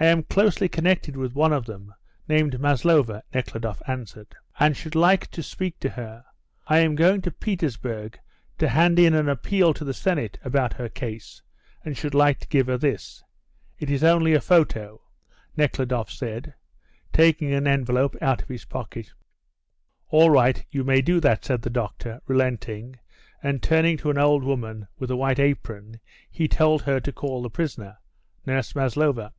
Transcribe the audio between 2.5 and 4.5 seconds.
Maslova," Nekhludoff answered,